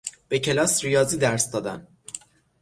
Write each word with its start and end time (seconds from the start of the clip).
به 0.29 0.39
کلاس 0.39 0.83
ریاضی 0.83 1.17
درس 1.17 1.51
دادن 1.51 1.87